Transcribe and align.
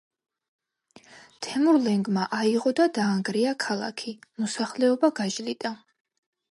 თემურლენგმა 1.47 2.23
აიღო 2.39 2.73
და 2.81 2.89
დაანგრია 2.97 3.55
ქალაქი, 3.67 4.19
მოსახლეობა 4.45 5.13
გაჟლიტა. 5.23 5.79